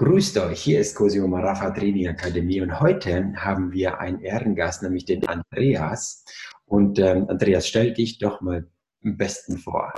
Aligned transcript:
Grüßt 0.00 0.38
euch, 0.38 0.62
hier 0.62 0.80
ist 0.80 0.94
Cosimo 0.94 1.26
Marafa 1.26 1.72
Training 1.72 2.08
Akademie 2.08 2.62
und 2.62 2.80
heute 2.80 3.34
haben 3.36 3.70
wir 3.70 4.00
einen 4.00 4.22
Ehrengast, 4.22 4.82
nämlich 4.82 5.04
den 5.04 5.28
Andreas. 5.28 6.24
Und 6.64 6.98
ähm, 6.98 7.28
Andreas, 7.28 7.68
stell 7.68 7.92
dich 7.92 8.16
doch 8.16 8.40
mal 8.40 8.66
am 9.04 9.18
besten 9.18 9.58
vor. 9.58 9.92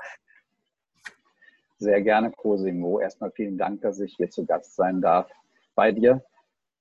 Sehr 1.79 2.03
gerne, 2.03 2.33
Cosimo. 2.33 2.99
Erstmal 2.99 3.30
vielen 3.30 3.57
Dank, 3.57 3.83
dass 3.83 4.01
ich 4.01 4.17
hier 4.17 4.29
zu 4.29 4.45
Gast 4.45 4.75
sein 4.75 5.01
darf 5.01 5.30
bei 5.77 5.93
dir. 5.93 6.25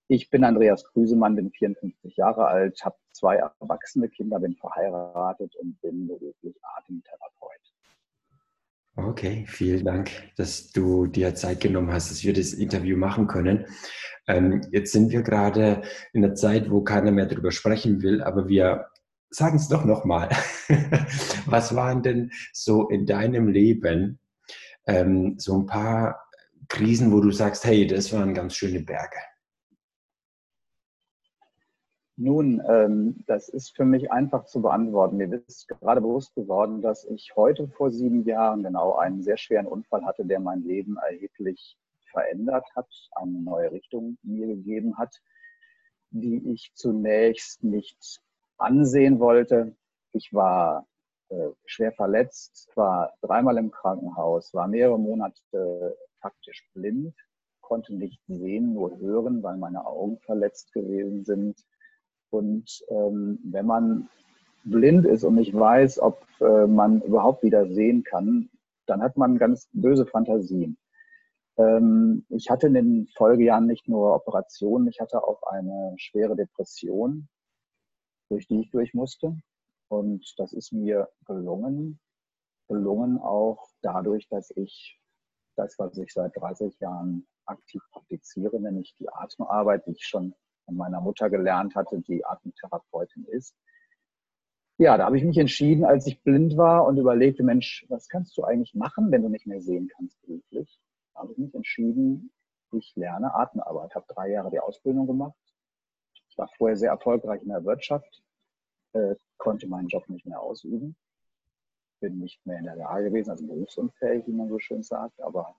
Ich 0.08 0.32
bin 0.32 0.44
Andreas 0.44 0.84
Krüsemann, 0.84 1.36
bin 1.36 1.52
54 1.52 2.18
Jahre 2.18 2.48
alt, 2.48 2.84
habe 2.84 2.96
zwei 3.12 3.36
erwachsene 3.36 4.10
Kinder, 4.10 4.40
bin 4.40 4.56
verheiratet 4.56 5.56
und 5.58 5.80
bin 5.82 6.08
beruflich 6.08 6.56
Atemtherapeut. 6.80 7.71
Okay, 8.98 9.46
vielen 9.48 9.86
Dank, 9.86 10.12
dass 10.36 10.72
du 10.72 11.08
dir 11.08 11.34
Zeit 11.34 11.62
genommen 11.62 11.94
hast, 11.94 12.12
dass 12.12 12.24
wir 12.24 12.34
das 12.34 12.52
Interview 12.52 12.98
machen 12.98 13.28
können. 13.28 13.66
Ähm, 14.28 14.62
jetzt 14.72 14.92
sind 14.92 15.12
wir 15.12 15.22
gerade 15.24 15.82
in 16.12 16.26
einer 16.26 16.36
Zeit, 16.36 16.70
wo 16.70 16.82
keiner 16.82 17.12
mehr 17.12 17.26
darüber 17.26 17.52
sprechen 17.52 18.02
will, 18.02 18.22
aber 18.22 18.50
wir 18.50 18.88
sagen 19.30 19.56
es 19.56 19.70
doch 19.70 19.86
nochmal. 19.86 20.30
Was 21.46 21.74
waren 21.74 22.04
denn 22.04 22.32
so 22.52 22.90
in 22.90 23.06
deinem 23.06 23.48
Leben 23.48 24.20
ähm, 24.86 25.36
so 25.38 25.58
ein 25.58 25.66
paar 25.66 26.22
Krisen, 26.68 27.14
wo 27.14 27.22
du 27.22 27.32
sagst, 27.32 27.64
hey, 27.64 27.88
das 27.88 28.12
waren 28.12 28.34
ganz 28.34 28.56
schöne 28.56 28.82
Berge? 28.82 29.18
Nun, 32.24 32.62
ähm, 32.70 33.24
das 33.26 33.50
ist 33.50 33.76
für 33.76 33.84
mich 33.84 34.12
einfach 34.12 34.46
zu 34.46 34.62
beantworten. 34.62 35.18
Mir 35.18 35.42
ist 35.48 35.68
gerade 35.68 36.02
bewusst 36.02 36.36
geworden, 36.36 36.80
dass 36.80 37.04
ich 37.06 37.36
heute 37.36 37.68
vor 37.68 37.90
sieben 37.90 38.24
Jahren 38.26 38.62
genau 38.62 38.94
einen 38.94 39.24
sehr 39.24 39.38
schweren 39.38 39.66
Unfall 39.66 40.06
hatte, 40.06 40.24
der 40.24 40.40
mein 40.40 40.62
Leben 40.62 40.98
erheblich 40.98 41.80
verändert 42.12 42.68
hat, 42.76 42.88
eine 43.14 43.42
neue 43.42 43.72
Richtung 43.72 44.20
mir 44.22 44.46
gegeben 44.46 45.00
hat, 45.00 45.20
die 46.12 46.54
ich 46.54 46.72
zunächst 46.76 47.64
nicht 47.64 48.22
ansehen 48.60 49.20
wollte. 49.20 49.76
Ich 50.12 50.32
war 50.32 50.86
äh, 51.30 51.50
schwer 51.66 51.92
verletzt, 51.92 52.70
war 52.76 53.14
dreimal 53.22 53.58
im 53.58 53.72
Krankenhaus, 53.72 54.54
war 54.54 54.68
mehrere 54.68 55.00
Monate 55.00 55.98
faktisch 56.20 56.70
blind, 56.76 57.16
konnte 57.62 57.96
nicht 57.96 58.22
sehen, 58.28 58.76
nur 58.76 58.96
hören, 59.00 59.42
weil 59.42 59.58
meine 59.58 59.88
Augen 59.88 60.20
verletzt 60.20 60.72
gewesen 60.72 61.26
sind 61.26 61.66
und 62.32 62.84
ähm, 62.90 63.40
wenn 63.44 63.66
man 63.66 64.10
blind 64.64 65.06
ist 65.06 65.24
und 65.24 65.36
nicht 65.36 65.54
weiß, 65.54 66.00
ob 66.00 66.26
äh, 66.40 66.68
man 66.68 67.02
überhaupt 67.02 67.44
wieder 67.44 67.68
sehen 67.68 68.04
kann, 68.04 68.50
dann 68.86 69.02
hat 69.02 69.18
man 69.18 69.38
ganz 69.38 69.70
böse 69.74 70.06
Fantasien. 70.06 70.78
Ähm, 71.58 72.26
ich 72.30 72.50
hatte 72.50 72.68
in 72.68 72.74
den 72.74 73.08
Folgejahren 73.16 73.68
nicht 73.68 73.88
nur 73.88 74.16
Operationen, 74.16 74.88
ich 74.88 75.00
hatte 75.00 75.24
auch 75.24 75.42
eine 75.44 75.94
schwere 75.98 76.36
Depression, 76.36 77.28
durch 78.30 78.48
die 78.48 78.62
ich 78.62 78.72
durch 78.72 78.94
musste. 78.94 79.38
Und 79.90 80.34
das 80.38 80.54
ist 80.54 80.72
mir 80.72 81.10
gelungen. 81.26 82.00
Gelungen 82.70 83.20
auch 83.20 83.68
dadurch, 83.82 84.30
dass 84.30 84.52
ich 84.56 84.98
das, 85.58 85.78
was 85.78 85.98
ich 85.98 86.14
seit 86.14 86.36
30 86.38 86.80
Jahren 86.80 87.28
aktiv 87.46 87.82
praktiziere, 87.92 88.62
nämlich 88.62 88.96
die 89.00 89.10
Atemarbeit, 89.10 89.86
die 89.86 89.92
ich 89.92 90.06
schon 90.06 90.34
von 90.72 90.78
meiner 90.78 91.02
Mutter 91.02 91.30
gelernt 91.30 91.76
hatte, 91.76 92.00
die 92.00 92.26
Atemtherapeutin 92.26 93.26
ist. 93.26 93.56
Ja, 94.78 94.98
da 94.98 95.06
habe 95.06 95.18
ich 95.18 95.24
mich 95.24 95.38
entschieden, 95.38 95.84
als 95.84 96.08
ich 96.08 96.24
blind 96.24 96.58
war 96.58 96.86
und 96.86 96.98
überlegte, 96.98 97.44
Mensch, 97.44 97.86
was 97.90 98.08
kannst 98.08 98.38
du 98.38 98.44
eigentlich 98.44 98.74
machen, 98.74 99.12
wenn 99.12 99.22
du 99.22 99.30
nicht 99.30 99.46
mehr 99.46 99.62
sehen 99.62 99.90
kannst 99.96 100.20
beruflich? 100.22 100.80
Da 101.14 101.22
habe 101.22 101.34
ich 101.34 101.38
mich 101.38 101.54
entschieden, 101.54 102.32
ich 102.72 102.96
lerne 102.96 103.36
Atemarbeit. 103.36 103.90
Ich 103.90 103.96
habe 103.96 104.06
drei 104.08 104.32
Jahre 104.32 104.50
die 104.50 104.62
Ausbildung 104.62 105.06
gemacht. 105.06 105.36
Ich 106.30 106.38
war 106.38 106.50
vorher 106.58 106.78
sehr 106.78 106.92
erfolgreich 106.92 107.42
in 107.42 107.50
der 107.50 107.66
Wirtschaft, 107.66 108.24
äh, 108.94 109.16
konnte 109.38 109.68
meinen 109.68 109.90
Job 109.90 110.08
nicht 110.10 110.26
mehr 110.26 110.40
ausüben, 110.40 110.96
bin 112.00 112.20
nicht 112.20 112.44
mehr 112.46 112.60
in 112.60 112.66
der 112.66 112.78
Lage 112.78 113.10
gewesen, 113.10 113.32
also 113.32 113.46
berufsunfähig, 113.46 114.26
wie 114.26 114.32
man 114.32 114.48
so 114.48 114.58
schön 114.58 114.84
sagt, 114.84 115.22
aber 115.22 115.54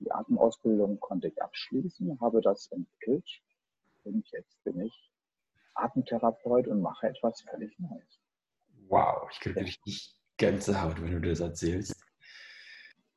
die 0.00 0.10
Atemausbildung 0.10 0.98
konnte 0.98 1.28
ich 1.28 1.40
abschließen, 1.40 2.20
habe 2.20 2.40
das 2.40 2.66
entwickelt 2.72 3.40
und 4.04 4.26
jetzt 4.30 4.62
bin 4.64 4.80
ich 4.80 5.12
Atemtherapeut 5.74 6.66
und 6.68 6.80
mache 6.80 7.08
etwas 7.08 7.40
völlig 7.42 7.78
Neues. 7.78 8.20
Wow, 8.88 9.28
ich 9.30 9.40
kriege 9.40 9.60
richtig 9.60 10.14
Gänsehaut, 10.36 11.00
wenn 11.00 11.20
du 11.20 11.28
das 11.28 11.40
erzählst. 11.40 11.94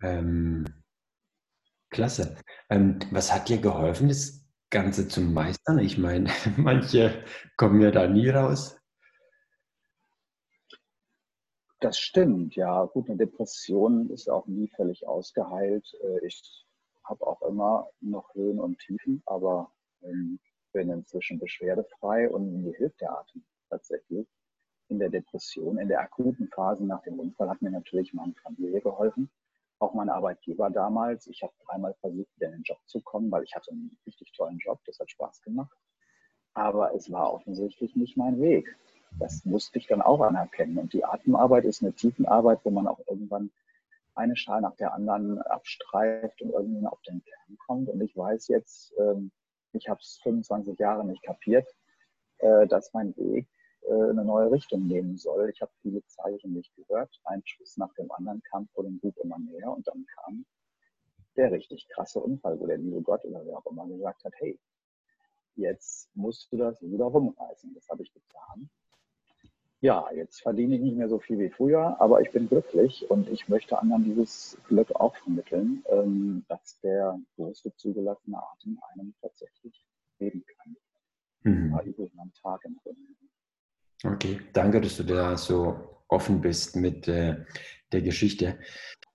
Ähm, 0.01 0.65
klasse. 1.89 2.37
Ähm, 2.69 2.99
was 3.11 3.31
hat 3.31 3.49
dir 3.49 3.59
geholfen, 3.59 4.09
das 4.09 4.45
Ganze 4.69 5.07
zu 5.07 5.21
meistern? 5.21 5.79
Ich 5.79 5.97
meine, 5.97 6.29
manche 6.57 7.23
kommen 7.57 7.81
ja 7.81 7.91
da 7.91 8.07
nie 8.07 8.29
raus. 8.29 8.77
Das 11.79 11.97
stimmt, 11.97 12.55
ja. 12.55 12.85
Gut, 12.85 13.09
eine 13.09 13.17
Depression 13.17 14.09
ist 14.11 14.29
auch 14.29 14.45
nie 14.45 14.67
völlig 14.75 15.07
ausgeheilt. 15.07 15.87
Äh, 16.03 16.25
ich 16.25 16.65
habe 17.03 17.25
auch 17.25 17.41
immer 17.41 17.89
noch 18.01 18.33
Höhen 18.35 18.59
und 18.59 18.77
Tiefen, 18.79 19.23
aber 19.25 19.71
ähm, 20.03 20.39
bin 20.71 20.89
inzwischen 20.89 21.39
beschwerdefrei 21.39 22.29
und 22.29 22.63
mir 22.63 22.73
hilft 22.73 23.01
der 23.01 23.17
Atem 23.17 23.43
tatsächlich. 23.69 24.27
In 24.89 24.99
der 24.99 25.09
Depression, 25.09 25.77
in 25.77 25.87
der 25.87 26.01
akuten 26.01 26.49
Phase 26.49 26.83
nach 26.85 27.01
dem 27.03 27.19
Unfall 27.19 27.49
hat 27.49 27.61
mir 27.61 27.71
natürlich 27.71 28.13
meine 28.13 28.33
Familie 28.33 28.81
geholfen. 28.81 29.29
Auch 29.79 29.93
mein 29.93 30.09
Arbeitgeber 30.09 30.69
damals. 30.69 31.27
Ich 31.27 31.41
habe 31.41 31.53
dreimal 31.65 31.93
versucht, 32.01 32.27
wieder 32.35 32.47
in 32.47 32.53
den 32.53 32.63
Job 32.63 32.79
zu 32.85 33.01
kommen, 33.01 33.31
weil 33.31 33.43
ich 33.43 33.55
hatte 33.55 33.71
einen 33.71 33.97
richtig 34.05 34.31
tollen 34.33 34.57
Job. 34.59 34.79
Das 34.85 34.99
hat 34.99 35.09
Spaß 35.09 35.41
gemacht. 35.41 35.75
Aber 36.53 36.93
es 36.93 37.11
war 37.11 37.33
offensichtlich 37.33 37.95
nicht 37.95 38.17
mein 38.17 38.39
Weg. 38.41 38.75
Das 39.19 39.45
musste 39.45 39.79
ich 39.79 39.87
dann 39.87 40.01
auch 40.01 40.21
anerkennen. 40.21 40.77
Und 40.77 40.93
die 40.93 41.05
Atemarbeit 41.05 41.65
ist 41.65 41.81
eine 41.81 41.93
Tiefenarbeit, 41.93 42.59
wo 42.63 42.69
man 42.69 42.87
auch 42.87 42.99
irgendwann 43.07 43.49
eine 44.13 44.35
Schale 44.35 44.61
nach 44.61 44.75
der 44.75 44.93
anderen 44.93 45.41
abstreift 45.41 46.41
und 46.41 46.51
irgendwann 46.51 46.87
auf 46.87 47.01
den 47.03 47.23
Kern 47.23 47.57
kommt. 47.65 47.89
Und 47.89 48.01
ich 48.01 48.15
weiß 48.15 48.49
jetzt, 48.49 48.93
ähm, 48.99 49.31
ich 49.73 49.87
habe 49.89 49.99
es 50.01 50.19
25 50.23 50.77
Jahre 50.79 51.05
nicht 51.05 51.23
kapiert, 51.23 51.67
äh, 52.39 52.67
dass 52.67 52.93
mein 52.93 53.15
Weg 53.17 53.47
äh, 53.81 53.93
eine 53.93 54.25
neue 54.25 54.51
Richtung 54.51 54.87
nehmen 54.87 55.17
soll. 55.17 55.49
Ich 55.49 55.61
habe 55.61 55.71
viele 55.81 56.03
Zeichen 56.05 56.53
nicht 56.53 56.73
gehört. 56.75 57.19
Ein 57.23 57.41
Schuss 57.45 57.77
nach 57.77 57.93
dem 57.95 58.11
anderen 58.11 58.41
kam 58.43 58.67
vor 58.73 58.83
dem 58.83 58.99
Buch 58.99 59.15
immer 59.17 59.39
näher 59.39 59.71
und 59.71 59.87
dann 59.87 60.05
kam 60.15 60.45
der 61.35 61.51
richtig 61.51 61.87
krasse 61.89 62.19
Unfall, 62.19 62.59
wo 62.59 62.67
der 62.67 62.77
liebe 62.77 63.01
Gott 63.01 63.23
oder 63.25 63.45
wer 63.45 63.57
auch 63.57 63.65
immer 63.65 63.87
gesagt 63.87 64.23
hat, 64.25 64.33
hey, 64.37 64.59
jetzt 65.55 66.09
musst 66.15 66.51
du 66.51 66.57
das 66.57 66.81
wieder 66.81 67.05
rumreißen. 67.05 67.73
Das 67.73 67.87
habe 67.89 68.03
ich 68.03 68.13
getan 68.13 68.69
ja, 69.81 70.05
jetzt 70.15 70.41
verdiene 70.41 70.75
ich 70.75 70.81
nicht 70.81 70.95
mehr 70.95 71.09
so 71.09 71.19
viel 71.19 71.39
wie 71.39 71.49
früher, 71.49 71.99
aber 71.99 72.21
ich 72.21 72.31
bin 72.31 72.47
glücklich 72.47 73.09
und 73.09 73.27
ich 73.29 73.49
möchte 73.49 73.79
anderen 73.79 74.03
dieses 74.03 74.57
Glück 74.67 74.91
auch 74.95 75.15
vermitteln, 75.17 75.83
ähm, 75.89 76.45
dass 76.47 76.79
der 76.81 77.19
größte 77.35 77.75
zugelassene 77.75 78.37
Atem 78.37 78.79
einem 78.93 79.13
tatsächlich 79.21 79.85
geben 80.19 80.43
kann. 80.45 80.75
Mhm. 81.43 81.73
Am 81.73 82.31
Tag 82.33 82.63
im 82.65 82.77
Grunde. 82.83 83.01
Okay, 84.03 84.39
danke, 84.53 84.81
dass 84.81 84.97
du 84.97 85.03
da 85.03 85.35
so 85.35 86.03
offen 86.07 86.41
bist 86.41 86.75
mit 86.75 87.07
äh, 87.07 87.43
der 87.91 88.01
Geschichte. 88.01 88.59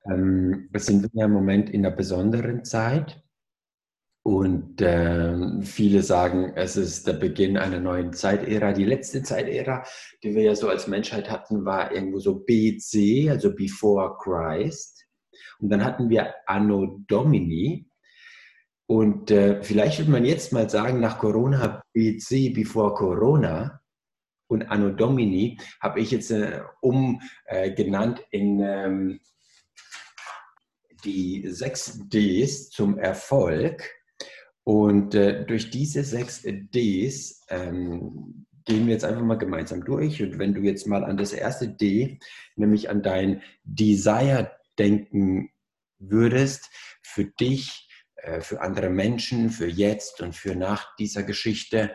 Ähm, 0.05 0.69
wir 0.73 0.81
sind 0.81 1.09
ja 1.13 1.27
im 1.27 1.33
Moment 1.33 1.71
in 1.71 1.87
einer 1.87 1.95
besonderen 1.95 2.65
Zeit. 2.65 3.23
Und 4.27 4.81
äh, 4.81 5.63
viele 5.63 6.03
sagen, 6.03 6.53
es 6.57 6.77
ist 6.77 7.07
der 7.07 7.13
Beginn 7.13 7.57
einer 7.57 7.79
neuen 7.79 8.13
Zeitära. 8.13 8.73
Die 8.73 8.83
letzte 8.83 9.23
Zeitära, 9.23 9.85
die 10.25 10.35
wir 10.35 10.43
ja 10.43 10.57
so 10.57 10.69
als 10.69 10.89
Menschheit 10.89 11.31
hatten, 11.31 11.65
war 11.65 11.93
irgendwo 11.93 12.19
so 12.19 12.41
BC, 12.41 13.31
also 13.31 13.55
Before 13.55 14.19
Christ. 14.19 15.07
Und 15.61 15.69
dann 15.69 15.85
hatten 15.85 16.11
wir 16.11 16.35
Anno 16.47 17.05
Domini. 17.07 17.89
Und 18.87 19.31
äh, 19.31 19.63
vielleicht 19.63 20.01
würde 20.01 20.11
man 20.11 20.25
jetzt 20.25 20.53
mal 20.53 20.69
sagen, 20.69 20.99
nach 20.99 21.21
Corona 21.21 21.85
BC, 21.93 22.53
Before 22.53 22.95
Corona. 22.95 23.81
Und 24.49 24.65
Anno 24.73 24.91
Domini 24.91 25.57
habe 25.81 26.01
ich 26.01 26.11
jetzt 26.11 26.33
äh, 26.33 26.63
umgenannt 26.81 28.25
äh, 28.33 28.37
in 28.37 28.59
ähm, 28.59 29.21
die 31.05 31.47
sechs 31.47 32.01
Ds 32.09 32.71
zum 32.71 32.99
Erfolg. 32.99 33.89
Und 34.67 35.15
äh, 35.15 35.47
durch 35.47 35.71
diese 35.71 36.03
sechs 36.03 36.43
Ds 36.43 37.47
ähm, 37.51 38.47
gehen 38.65 38.87
wir 38.87 38.95
jetzt 38.95 39.05
einfach 39.05 39.23
mal 39.23 39.39
gemeinsam 39.39 39.85
durch. 39.85 40.21
Und 40.21 40.41
wenn 40.41 40.55
du 40.55 40.61
jetzt 40.61 40.89
mal 40.89 41.05
an 41.05 41.17
das 41.17 41.33
erste 41.33 41.69
D, 41.69 42.19
nämlich 42.57 42.91
an 42.91 43.01
dein 43.01 43.43
Desire 43.63 44.51
denken 44.77 45.51
würdest, 46.01 46.69
für 47.01 47.27
dich, 47.27 47.89
äh, 48.17 48.41
für 48.41 48.61
andere 48.61 48.91
Menschen, 48.91 49.51
für 49.51 49.69
jetzt 49.69 50.21
und 50.21 50.35
für 50.35 50.57
nach 50.57 50.97
dieser 50.97 51.23
Geschichte, 51.23 51.95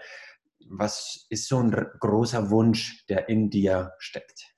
was 0.60 1.26
ist 1.30 1.50
so 1.50 1.58
ein 1.58 1.72
großer 1.72 2.52
Wunsch, 2.52 3.06
der 3.08 3.28
in 3.28 3.50
dir 3.50 3.92
steckt? 4.00 4.56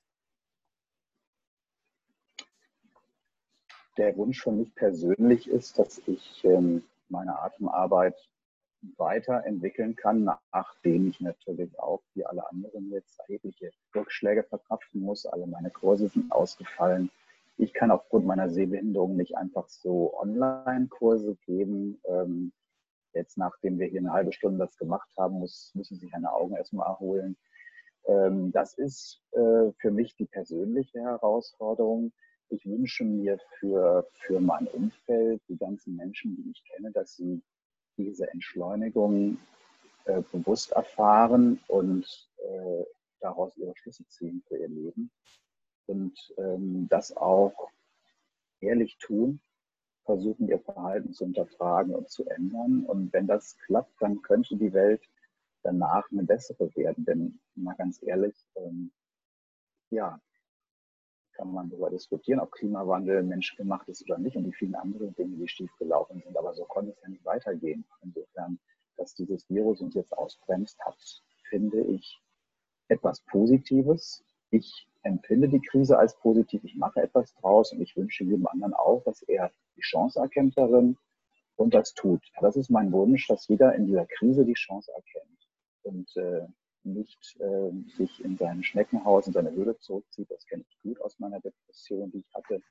Der 3.98 4.16
Wunsch 4.18 4.44
für 4.44 4.52
mich 4.52 4.76
persönlich 4.76 5.48
ist, 5.48 5.80
dass 5.80 6.00
ich 6.06 6.44
ähm, 6.44 6.84
meine 7.14 7.40
Atemarbeit 7.40 8.16
weiterentwickeln 8.98 9.96
kann, 9.96 10.30
nachdem 10.52 11.08
ich 11.08 11.22
natürlich 11.22 11.80
auch 11.80 12.02
wie 12.16 12.26
alle 12.26 12.50
anderen 12.50 12.92
jetzt 12.92 13.18
erhebliche 13.22 13.72
Rückschläge 13.96 14.44
verkraften 14.44 15.02
muss. 15.02 15.26
Alle 15.26 15.48
meine 15.48 15.70
Kurse 15.70 16.10
sind 16.10 16.32
ausgefallen. 16.32 17.10
Ich 17.58 17.74
kann 17.74 17.92
aufgrund 17.92 18.26
meiner 18.26 18.50
Sehbehinderung 18.50 19.16
nicht 19.16 19.38
einfach 19.38 19.70
so 19.70 20.20
Online-Kurse 20.20 21.38
geben. 21.46 22.02
Ähm, 22.06 22.52
jetzt, 23.14 23.38
nachdem 23.38 23.80
wir 23.80 23.88
hier 23.88 24.02
eine 24.02 24.12
halbe 24.12 24.34
Stunde 24.34 24.66
das 24.66 24.76
gemacht 24.78 25.10
haben, 25.18 25.40
muss, 25.40 25.72
müssen 25.76 26.00
sich 26.00 26.12
meine 26.12 26.34
Augen 26.34 26.56
erstmal 26.56 26.88
erholen. 26.88 27.38
Ähm, 28.06 28.52
das 28.52 28.74
ist 28.74 29.22
äh, 29.32 29.72
für 29.78 29.92
mich 29.92 30.16
die 30.16 30.26
persönliche 30.26 31.00
Herausforderung. 31.00 32.12
Ich 32.50 32.66
wünsche 32.66 33.04
mir 33.04 33.40
für, 33.60 34.08
für 34.14 34.40
mein 34.40 34.68
Umfeld, 34.68 35.42
die 35.48 35.58
ganzen 35.58 35.96
Menschen, 35.96 36.36
die 36.36 36.52
ich 36.52 36.64
kenne, 36.66 36.92
dass 36.92 37.16
sie 37.16 37.42
diese 37.98 38.30
Entschleunigung 38.32 39.38
äh, 40.06 40.22
bewusst 40.32 40.72
erfahren 40.72 41.60
und 41.68 42.06
äh, 42.38 42.84
daraus 43.20 43.56
ihre 43.58 43.76
Schlüsse 43.78 44.06
ziehen 44.08 44.44
für 44.48 44.58
ihr 44.58 44.68
Leben 44.68 45.12
und 45.88 46.18
ähm, 46.38 46.88
das 46.90 47.16
auch 47.16 47.70
ehrlich 48.60 48.98
tun, 48.98 49.42
versuchen 50.06 50.48
ihr 50.48 50.60
Verhalten 50.60 51.14
zu 51.14 51.26
hinterfragen 51.26 51.96
und 51.96 52.10
zu 52.10 52.26
ändern. 52.28 52.86
Und 52.86 53.14
wenn 53.14 53.28
das 53.28 53.58
klappt, 53.60 54.02
dann 54.02 54.22
könnte 54.22 54.56
die 54.58 54.74
Welt 54.74 55.02
danach 55.64 56.10
eine 56.12 56.24
bessere 56.24 56.74
werden. 56.76 57.06
Denn 57.06 57.40
mal 57.56 57.76
ganz 57.76 58.02
ehrlich, 58.04 58.36
ähm, 58.56 58.92
ja, 59.90 60.20
kann 61.34 61.52
man 61.52 61.70
darüber 61.70 61.90
diskutieren, 61.90 62.40
ob 62.40 62.52
Klimawandel 62.52 63.24
menschgemacht 63.24 63.88
ist 63.90 64.04
oder 64.04 64.18
nicht 64.18 64.36
und 64.36 64.46
die 64.46 64.54
vielen 64.54 64.76
anderen 64.76 65.14
Dinge, 65.16 65.38
die 65.38 65.48
schiefgelaufen 65.48 66.22
sind. 66.22 66.38
Aber 66.38 66.54
so 66.54 66.64
konnte 66.66 66.92
es 66.92 67.02
ja 67.02 67.10
nicht 67.10 67.26
weitergehen. 67.26 67.86
Insofern, 68.02 68.60
dass 68.98 69.16
dieses 69.16 69.50
Virus 69.50 69.82
uns 69.82 69.96
jetzt 69.96 70.16
ausbremst 70.18 70.80
hat, 70.86 70.98
finde 71.50 71.82
ich 71.82 72.22
etwas 72.88 73.22
Positives. 73.22 74.24
Ich 74.50 74.88
empfinde 75.04 75.50
die 75.50 75.62
Krise 75.62 75.98
als 75.98 76.18
positiv. 76.20 76.64
Ich 76.64 76.76
mache 76.76 77.02
etwas 77.02 77.34
draus 77.36 77.72
und 77.74 77.82
ich 77.82 77.96
wünsche 77.96 78.24
jedem 78.24 78.48
anderen 78.48 78.74
auch, 78.74 79.04
dass 79.04 79.22
er 79.24 79.52
die 79.76 79.82
Chance 79.82 80.20
erkennt 80.20 80.58
darin 80.58 80.98
und 81.56 81.74
das 81.74 81.94
tut. 81.94 82.22
Das 82.40 82.56
ist 82.56 82.70
mein 82.70 82.92
Wunsch, 82.92 83.28
dass 83.28 83.48
jeder 83.48 83.76
in 83.76 83.86
dieser 83.86 84.06
Krise 84.06 84.46
die 84.46 84.54
Chance 84.54 84.92
erkennt 84.92 85.50
und 85.84 86.16
äh, 86.18 86.48
nicht 86.86 87.40
äh, 87.40 87.72
sich 87.98 88.24
in 88.24 88.38
sein 88.38 88.64
Schneckenhaus, 88.64 89.28
in 89.28 89.34
seine 89.34 89.52
Höhle 89.52 89.78
zurückzieht. 89.80 90.30
Das 90.32 90.46
kenne 90.46 90.64
ich 90.68 90.80
gut 90.82 91.02
aus 91.02 91.20
meiner 91.20 91.40
Depression, 91.40 92.12
die 92.12 92.20
ich 92.20 92.34
hatte, 92.34 92.62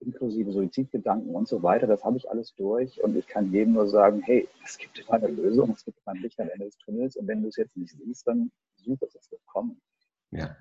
inklusive 0.00 0.52
Suizidgedanken 0.52 1.34
und 1.34 1.48
so 1.48 1.62
weiter. 1.62 1.86
Das 1.86 2.04
habe 2.04 2.16
ich 2.16 2.30
alles 2.30 2.54
durch 2.54 3.02
und 3.02 3.16
ich 3.16 3.26
kann 3.26 3.52
jedem 3.52 3.74
nur 3.74 3.88
sagen, 3.88 4.22
hey, 4.22 4.48
es 4.64 4.78
gibt 4.78 4.98
immer 4.98 5.14
eine 5.14 5.28
Lösung, 5.28 5.70
es 5.70 5.84
gibt 5.84 5.98
immer 6.04 6.14
ein 6.14 6.22
Licht 6.22 6.38
am 6.40 6.48
Ende 6.48 6.66
des 6.66 6.78
Tunnels 6.78 7.16
und 7.16 7.26
wenn 7.26 7.42
du 7.42 7.48
es 7.48 7.56
jetzt 7.56 7.76
nicht 7.76 7.94
siehst, 7.96 8.26
dann 8.26 8.50
such 8.76 9.02
es, 9.02 9.14
es 9.14 9.30
wird 9.30 9.44
kommen. 9.46 9.80
Ja, 10.30 10.56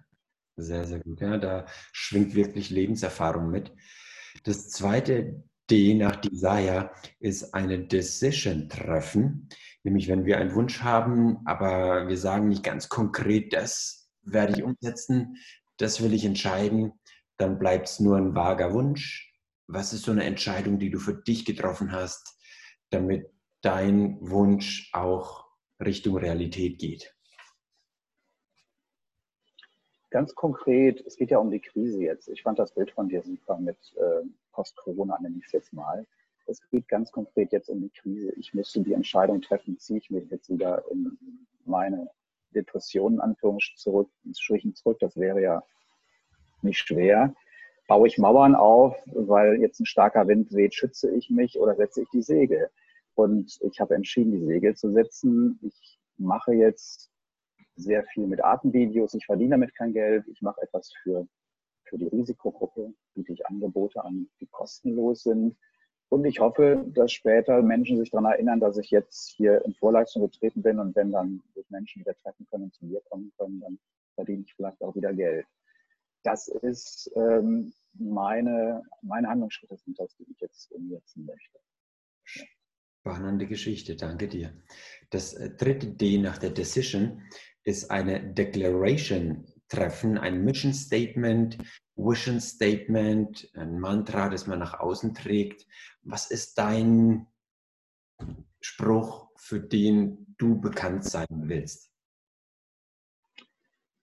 sehr, 0.55 0.85
sehr 0.85 0.99
gut. 0.99 1.21
Ja, 1.21 1.37
da 1.37 1.65
schwingt 1.91 2.33
wirklich 2.33 2.69
Lebenserfahrung 2.69 3.51
mit. 3.51 3.71
Das 4.43 4.69
zweite 4.69 5.43
D 5.69 5.93
nach 5.93 6.15
Desire 6.17 6.91
ist 7.19 7.53
eine 7.53 7.79
Decision 7.79 8.69
treffen. 8.69 9.49
Nämlich, 9.83 10.07
wenn 10.07 10.25
wir 10.25 10.37
einen 10.37 10.55
Wunsch 10.55 10.81
haben, 10.81 11.45
aber 11.45 12.07
wir 12.07 12.17
sagen 12.17 12.49
nicht 12.49 12.63
ganz 12.63 12.89
konkret, 12.89 13.53
das 13.53 14.09
werde 14.21 14.53
ich 14.53 14.63
umsetzen, 14.63 15.37
das 15.77 16.01
will 16.01 16.13
ich 16.13 16.25
entscheiden, 16.25 16.93
dann 17.37 17.59
bleibt 17.59 17.87
es 17.87 17.99
nur 17.99 18.17
ein 18.17 18.35
vager 18.35 18.73
Wunsch. 18.73 19.33
Was 19.67 19.93
ist 19.93 20.03
so 20.03 20.11
eine 20.11 20.23
Entscheidung, 20.23 20.79
die 20.79 20.89
du 20.89 20.99
für 20.99 21.13
dich 21.13 21.45
getroffen 21.45 21.91
hast, 21.91 22.37
damit 22.89 23.29
dein 23.61 24.17
Wunsch 24.21 24.89
auch 24.93 25.45
Richtung 25.79 26.17
Realität 26.17 26.79
geht? 26.79 27.13
Ganz 30.09 30.33
konkret, 30.35 31.01
es 31.05 31.17
geht 31.17 31.31
ja 31.31 31.37
um 31.37 31.51
die 31.51 31.59
Krise 31.59 32.01
jetzt. 32.01 32.29
Ich 32.29 32.41
fand 32.41 32.59
das 32.59 32.73
Bild 32.73 32.91
von 32.91 33.09
dir 33.09 33.21
super 33.23 33.57
mit 33.59 33.77
äh, 33.97 34.25
Post-Corona, 34.57 35.19
nenne 35.21 35.37
ich 35.37 35.45
es 35.45 35.51
jetzt 35.51 35.71
mal. 35.71 36.05
Es 36.47 36.67
geht 36.71 36.87
ganz 36.87 37.11
konkret 37.11 37.51
jetzt 37.51 37.69
um 37.69 37.79
die 37.79 37.89
Krise. 37.89 38.31
Ich 38.37 38.55
müsste 38.55 38.81
die 38.81 38.93
Entscheidung 38.93 39.39
treffen, 39.41 39.77
ziehe 39.77 39.99
ich 39.99 40.09
mich 40.09 40.27
jetzt 40.31 40.49
wieder 40.49 40.83
in 40.89 41.15
meine 41.65 42.09
Depressionen, 42.55 43.19
Anführungsstrichen, 43.19 44.73
zurück. 44.73 44.97
Das 44.99 45.15
wäre 45.15 45.41
ja 45.41 45.63
nicht 46.63 46.79
schwer. 46.79 47.35
Baue 47.87 48.07
ich 48.07 48.17
Mauern 48.17 48.55
auf, 48.55 48.95
weil 49.05 49.61
jetzt 49.61 49.79
ein 49.79 49.85
starker 49.85 50.27
Wind 50.27 50.51
weht, 50.51 50.73
schütze 50.73 51.11
ich 51.11 51.29
mich 51.29 51.59
oder 51.59 51.75
setze 51.75 52.01
ich 52.01 52.09
die 52.09 52.23
Segel? 52.23 52.69
Und 53.13 53.59
ich 53.61 53.79
habe 53.79 53.93
entschieden, 53.93 54.31
die 54.31 54.45
Segel 54.45 54.75
zu 54.75 54.91
setzen. 54.91 55.59
Ich 55.61 55.99
mache 56.17 56.53
jetzt 56.53 57.11
sehr 57.75 58.03
viel 58.05 58.25
mit 58.25 58.43
Atemvideos. 58.43 59.13
Ich 59.13 59.25
verdiene 59.25 59.51
damit 59.51 59.75
kein 59.75 59.93
Geld. 59.93 60.27
Ich 60.27 60.41
mache 60.41 60.61
etwas 60.63 60.91
für, 61.03 61.27
für 61.89 61.97
die 61.97 62.07
Risikogruppe, 62.07 62.93
biete 63.13 63.33
ich 63.33 63.45
Angebote 63.47 64.03
an, 64.03 64.27
die 64.39 64.47
kostenlos 64.47 65.23
sind. 65.23 65.55
Und 66.09 66.25
ich 66.25 66.39
hoffe, 66.39 66.85
dass 66.93 67.11
später 67.11 67.61
Menschen 67.61 67.97
sich 67.97 68.11
daran 68.11 68.31
erinnern, 68.31 68.59
dass 68.59 68.77
ich 68.77 68.91
jetzt 68.91 69.29
hier 69.29 69.63
in 69.65 69.73
Vorleistung 69.73 70.21
getreten 70.23 70.61
bin 70.61 70.79
und 70.79 70.95
wenn 70.95 71.11
dann 71.11 71.41
sich 71.53 71.69
Menschen 71.69 72.01
wieder 72.01 72.15
treffen 72.15 72.45
können 72.49 72.65
und 72.65 72.73
zu 72.73 72.85
mir 72.85 73.01
kommen 73.09 73.31
können, 73.37 73.59
dann 73.59 73.79
verdiene 74.15 74.43
ich 74.45 74.53
vielleicht 74.53 74.81
auch 74.81 74.95
wieder 74.95 75.13
Geld. 75.13 75.45
Das 76.23 76.47
ist 76.47 77.11
ähm, 77.15 77.73
meine, 77.93 78.83
meine 79.01 79.27
Handlungsschritte 79.27 79.77
sind 79.77 79.99
das, 79.99 80.15
die 80.17 80.25
ich 80.29 80.39
jetzt 80.39 80.71
umsetzen 80.71 81.25
möchte. 81.25 81.59
Spannende 82.23 83.47
Geschichte, 83.47 83.95
danke 83.95 84.27
dir. 84.27 84.51
Das 85.09 85.33
äh, 85.33 85.49
dritte 85.49 85.87
D 85.87 86.17
nach 86.17 86.37
der 86.37 86.49
Decision 86.49 87.21
ist 87.63 87.91
eine 87.91 88.33
Declaration 88.33 89.45
treffen, 89.69 90.17
ein 90.17 90.43
Mission 90.43 90.73
Statement, 90.73 91.57
Vision 91.95 92.39
Statement, 92.39 93.49
ein 93.55 93.79
Mantra, 93.79 94.29
das 94.29 94.47
man 94.47 94.59
nach 94.59 94.79
außen 94.79 95.13
trägt. 95.13 95.65
Was 96.01 96.29
ist 96.31 96.57
dein 96.57 97.27
Spruch, 98.61 99.29
für 99.35 99.59
den 99.59 100.35
du 100.37 100.59
bekannt 100.59 101.03
sein 101.03 101.27
willst? 101.29 101.91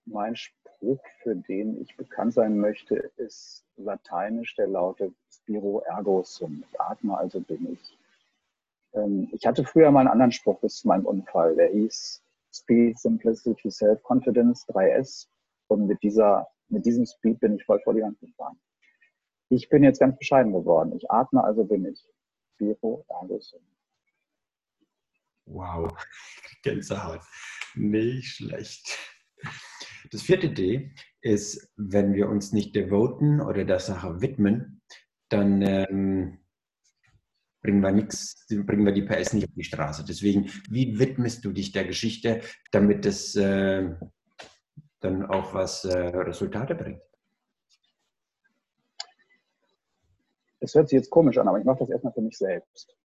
Mein 0.06 0.36
Spruch, 0.36 1.02
für 1.22 1.34
den 1.34 1.80
ich 1.80 1.96
bekannt 1.96 2.34
sein 2.34 2.58
möchte, 2.58 2.96
ist 3.16 3.64
lateinisch, 3.76 4.54
der 4.56 4.68
lautet 4.68 5.14
Spiro 5.30 5.80
ergo 5.86 6.22
sum. 6.22 6.64
Ich 6.70 6.80
atme, 6.80 7.16
also 7.16 7.40
bin 7.40 7.72
ich. 7.72 7.98
Ähm, 8.92 9.28
ich 9.32 9.46
hatte 9.46 9.64
früher 9.64 9.90
mal 9.90 10.00
einen 10.00 10.08
anderen 10.08 10.32
Spruch 10.32 10.60
bis 10.60 10.84
meinem 10.84 11.06
Unfall, 11.06 11.56
der 11.56 11.68
hieß 11.68 12.22
Speed, 12.52 12.98
Simplicity, 12.98 13.70
Self-Confidence, 13.70 14.68
3S. 14.68 15.26
Und 15.68 15.86
mit, 15.86 16.02
dieser, 16.02 16.46
mit 16.68 16.84
diesem 16.86 17.06
Speed 17.06 17.40
bin 17.40 17.56
ich 17.56 17.64
voll 17.64 17.80
vor 17.82 17.94
die 17.94 18.02
Wand 18.02 18.18
gefahren. 18.20 18.58
Ich 19.48 19.68
bin 19.68 19.82
jetzt 19.84 20.00
ganz 20.00 20.18
bescheiden 20.18 20.52
geworden. 20.52 20.92
Ich 20.96 21.10
atme, 21.10 21.42
also 21.42 21.64
bin 21.64 21.86
ich. 21.86 22.06
Spiro, 22.54 23.04
alles. 23.08 23.54
Wow, 25.46 25.92
Gänsehaut. 26.62 27.20
Nicht 27.74 28.36
schlecht. 28.36 28.98
Das 30.10 30.22
vierte 30.22 30.50
D 30.50 30.94
ist, 31.20 31.72
wenn 31.76 32.14
wir 32.14 32.28
uns 32.28 32.52
nicht 32.52 32.74
devoten 32.74 33.40
oder 33.40 33.64
der 33.64 33.80
Sache 33.80 34.20
widmen, 34.20 34.82
dann 35.28 35.62
ähm, 35.62 36.38
bringen 37.62 37.80
wir 37.80 37.92
nichts, 37.92 38.46
bringen 38.48 38.84
wir 38.84 38.92
die 38.92 39.02
PS 39.02 39.32
nicht 39.32 39.48
auf 39.48 39.54
die 39.54 39.64
Straße. 39.64 40.04
Deswegen, 40.06 40.50
wie 40.68 40.98
widmest 40.98 41.44
du 41.44 41.52
dich 41.52 41.72
der 41.72 41.84
Geschichte, 41.84 42.42
damit 42.70 43.06
es 43.06 43.34
äh, 43.36 43.94
dann 45.04 45.26
auch 45.26 45.52
was 45.52 45.84
äh, 45.84 45.98
Resultate 45.98 46.74
bringt? 46.74 47.02
Es 50.60 50.74
hört 50.74 50.88
sich 50.88 50.96
jetzt 50.96 51.10
komisch 51.10 51.36
an, 51.36 51.46
aber 51.46 51.58
ich 51.58 51.64
mache 51.64 51.80
das 51.80 51.90
erstmal 51.90 52.14
für 52.14 52.22
mich 52.22 52.38
selbst. 52.38 52.96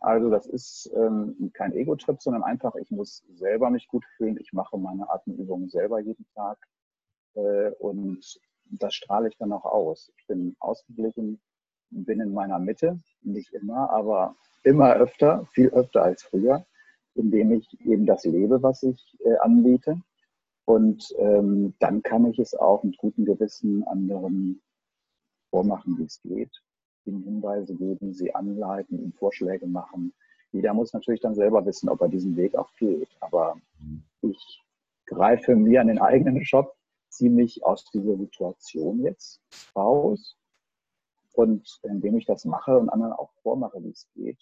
Also 0.00 0.30
das 0.30 0.46
ist 0.46 0.88
ähm, 0.94 1.50
kein 1.52 1.72
Ego-Trip, 1.72 2.22
sondern 2.22 2.44
einfach, 2.44 2.76
ich 2.76 2.90
muss 2.92 3.24
selber 3.34 3.70
mich 3.70 3.88
gut 3.88 4.04
fühlen. 4.16 4.38
Ich 4.40 4.52
mache 4.52 4.78
meine 4.78 5.10
Atemübungen 5.10 5.68
selber 5.68 5.98
jeden 5.98 6.26
Tag 6.34 6.58
äh, 7.34 7.70
und 7.80 8.40
das 8.70 8.94
strahle 8.94 9.28
ich 9.28 9.36
dann 9.36 9.52
auch 9.52 9.64
aus. 9.64 10.12
Ich 10.16 10.26
bin 10.28 10.54
ausgeglichen, 10.60 11.40
bin 11.90 12.20
in 12.20 12.32
meiner 12.32 12.60
Mitte, 12.60 13.00
nicht 13.22 13.52
immer, 13.52 13.90
aber 13.90 14.36
immer 14.62 14.94
öfter, 14.94 15.44
viel 15.52 15.70
öfter 15.70 16.02
als 16.04 16.22
früher, 16.22 16.64
indem 17.14 17.52
ich 17.52 17.68
eben 17.80 18.06
das 18.06 18.24
lebe, 18.24 18.62
was 18.62 18.82
ich 18.82 19.16
äh, 19.24 19.36
anbiete. 19.38 20.00
Und 20.66 21.14
ähm, 21.18 21.74
dann 21.78 22.02
kann 22.02 22.26
ich 22.26 22.38
es 22.38 22.54
auch 22.54 22.82
mit 22.84 22.96
gutem 22.98 23.24
Gewissen 23.24 23.84
anderen 23.84 24.62
vormachen, 25.50 25.98
wie 25.98 26.04
es 26.04 26.20
geht, 26.22 26.50
ihnen 27.04 27.22
Hinweise 27.22 27.74
geben, 27.74 28.14
sie 28.14 28.34
anleiten, 28.34 28.98
ihnen 28.98 29.12
Vorschläge 29.12 29.66
machen. 29.66 30.12
Jeder 30.52 30.74
muss 30.74 30.92
natürlich 30.92 31.20
dann 31.20 31.34
selber 31.34 31.64
wissen, 31.66 31.88
ob 31.88 32.00
er 32.00 32.08
diesen 32.08 32.36
Weg 32.36 32.56
auch 32.56 32.72
geht. 32.78 33.08
Aber 33.20 33.56
ich 34.22 34.62
greife 35.06 35.56
mir 35.56 35.80
an 35.80 35.88
den 35.88 36.00
eigenen 36.00 36.44
Shop, 36.44 36.74
ziehe 37.10 37.30
mich 37.30 37.64
aus 37.64 37.84
dieser 37.92 38.16
Situation 38.16 39.02
jetzt 39.02 39.40
raus 39.76 40.36
Und 41.34 41.80
indem 41.82 42.16
ich 42.16 42.26
das 42.26 42.44
mache 42.44 42.78
und 42.78 42.88
anderen 42.88 43.12
auch 43.12 43.32
vormache, 43.42 43.82
wie 43.82 43.90
es 43.90 44.08
geht, 44.14 44.38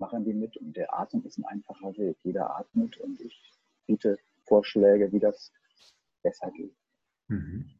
machen 0.00 0.24
die 0.24 0.32
mit. 0.32 0.56
Und 0.56 0.76
der 0.76 0.92
Atem 0.98 1.24
ist 1.24 1.38
ein 1.38 1.44
einfacher 1.44 1.96
Weg. 1.96 2.16
Jeder 2.22 2.56
atmet 2.56 2.96
und 2.98 3.20
ich 3.20 3.52
biete 3.86 4.18
Vorschläge, 4.46 5.12
wie 5.12 5.20
das 5.20 5.52
besser 6.22 6.50
geht. 6.50 6.74
Mhm. 7.28 7.70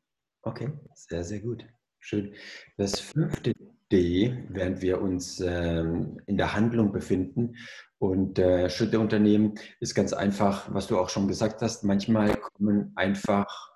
Okay, 0.42 0.70
sehr, 0.94 1.24
sehr 1.24 1.40
gut. 1.40 1.66
Schön. 1.98 2.34
Das 2.76 2.98
fünfte 2.98 3.52
D, 3.92 4.44
während 4.48 4.80
wir 4.80 5.02
uns 5.02 5.40
ähm, 5.40 6.20
in 6.26 6.36
der 6.36 6.54
Handlung 6.54 6.92
befinden 6.92 7.56
und 7.98 8.38
äh, 8.38 8.70
Schritte 8.70 9.00
unternehmen, 9.00 9.54
ist 9.80 9.94
ganz 9.94 10.12
einfach, 10.12 10.72
was 10.72 10.86
du 10.86 10.98
auch 10.98 11.10
schon 11.10 11.28
gesagt 11.28 11.60
hast. 11.60 11.84
Manchmal 11.84 12.36
kommen 12.36 12.92
einfach 12.94 13.70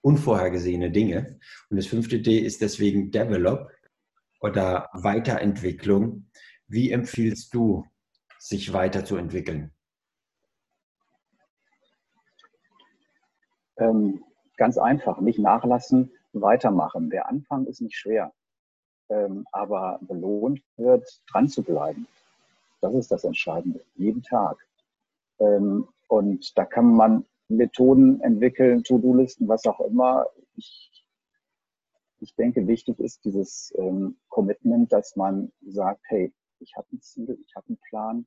unvorhergesehene 0.00 0.90
Dinge. 0.90 1.38
Und 1.68 1.76
das 1.76 1.86
fünfte 1.86 2.20
D 2.20 2.38
ist 2.38 2.62
deswegen 2.62 3.10
Develop 3.10 3.70
oder 4.40 4.88
Weiterentwicklung. 4.94 6.30
Wie 6.70 6.92
empfiehlst 6.92 7.52
du, 7.52 7.84
sich 8.38 8.72
weiterzuentwickeln? 8.72 9.72
Ähm, 13.76 14.22
ganz 14.56 14.78
einfach, 14.78 15.20
nicht 15.20 15.40
nachlassen, 15.40 16.12
weitermachen. 16.32 17.10
Der 17.10 17.28
Anfang 17.28 17.66
ist 17.66 17.80
nicht 17.80 17.96
schwer, 17.96 18.32
ähm, 19.08 19.44
aber 19.50 19.98
belohnt 20.02 20.62
wird, 20.76 21.04
dran 21.32 21.48
zu 21.48 21.64
bleiben. 21.64 22.06
Das 22.80 22.94
ist 22.94 23.10
das 23.10 23.24
Entscheidende, 23.24 23.84
jeden 23.96 24.22
Tag. 24.22 24.56
Ähm, 25.40 25.88
und 26.06 26.56
da 26.56 26.64
kann 26.64 26.94
man 26.94 27.26
Methoden 27.48 28.20
entwickeln, 28.20 28.84
To-Do-Listen, 28.84 29.48
was 29.48 29.66
auch 29.66 29.80
immer. 29.80 30.26
Ich 30.54 30.90
ich 32.20 32.34
denke, 32.34 32.66
wichtig 32.66 33.00
ist 33.00 33.24
dieses 33.24 33.72
ähm, 33.78 34.18
Commitment, 34.28 34.92
dass 34.92 35.16
man 35.16 35.50
sagt, 35.62 36.02
hey, 36.08 36.32
ich 36.60 36.76
habe 36.76 36.86
ein 36.92 37.00
Ziel, 37.00 37.38
ich 37.44 37.54
habe 37.56 37.68
einen 37.68 37.78
Plan 37.88 38.26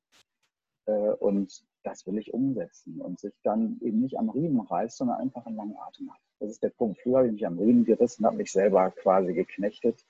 äh, 0.85 1.13
und 1.19 1.63
das 1.83 2.05
will 2.07 2.17
ich 2.17 2.33
umsetzen 2.33 3.01
und 3.01 3.19
sich 3.19 3.33
dann 3.43 3.79
eben 3.81 4.01
nicht 4.01 4.17
am 4.17 4.29
Riemen 4.29 4.61
reißt, 4.61 4.97
sondern 4.97 5.19
einfach 5.19 5.45
einen 5.45 5.57
langen 5.57 5.77
Atem 5.77 6.11
hat. 6.11 6.19
Das 6.39 6.51
ist 6.51 6.63
der 6.63 6.69
Punkt. 6.69 6.99
Früher 7.01 7.17
habe 7.17 7.27
ich 7.27 7.33
mich 7.33 7.45
am 7.45 7.59
Riemen 7.59 7.85
gerissen, 7.85 8.25
habe 8.25 8.37
mich 8.37 8.51
selber 8.51 8.91
quasi 8.91 9.33
geknechtet. 9.33 10.05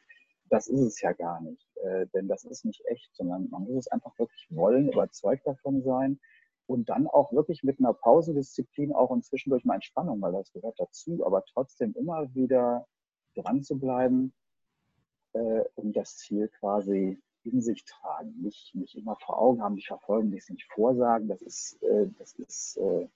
Das 0.49 0.67
ist 0.67 0.81
es 0.81 1.01
ja 1.01 1.13
gar 1.13 1.41
nicht, 1.41 1.65
äh, 1.77 2.05
denn 2.13 2.27
das 2.27 2.43
ist 2.43 2.65
nicht 2.65 2.85
echt, 2.85 3.15
sondern 3.15 3.49
man 3.49 3.63
muss 3.63 3.85
es 3.85 3.87
einfach 3.87 4.17
wirklich 4.19 4.47
wollen, 4.49 4.91
überzeugt 4.91 5.47
davon 5.47 5.81
sein 5.81 6.19
und 6.67 6.89
dann 6.89 7.07
auch 7.07 7.31
wirklich 7.33 7.63
mit 7.63 7.79
einer 7.79 7.93
Pausendisziplin 7.93 8.93
auch 8.93 9.09
und 9.09 9.25
zwischendurch 9.25 9.65
mal 9.65 9.75
Entspannung, 9.75 10.21
weil 10.21 10.33
das 10.33 10.51
gehört 10.51 10.79
dazu, 10.79 11.25
aber 11.25 11.43
trotzdem 11.45 11.93
immer 11.95 12.33
wieder 12.35 12.87
dran 13.35 13.63
zu 13.63 13.79
bleiben 13.79 14.33
äh, 15.33 15.63
und 15.75 15.95
das 15.95 16.17
Ziel 16.17 16.47
quasi 16.47 17.19
in 17.45 17.61
sich 17.61 17.85
tragen. 17.85 18.33
Nicht, 18.41 18.73
nicht 18.75 18.95
immer 18.95 19.15
vor 19.17 19.39
Augen 19.39 19.61
haben, 19.61 19.75
nicht 19.75 19.87
verfolgen, 19.87 20.29
nicht, 20.29 20.49
nicht 20.49 20.67
vorsagen. 20.73 21.27
Das 21.27 21.41
ist, 21.41 21.81
äh, 21.83 22.07
das 22.19 22.33
ist, 22.33 22.77
äh, 22.77 23.07